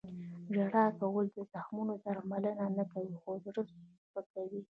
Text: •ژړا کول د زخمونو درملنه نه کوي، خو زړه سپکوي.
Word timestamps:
•ژړا 0.55 0.85
کول 0.99 1.25
د 1.35 1.37
زخمونو 1.51 1.93
درملنه 2.03 2.51
نه 2.77 2.85
کوي، 2.93 3.15
خو 3.21 3.31
زړه 3.45 3.61
سپکوي. 4.13 4.59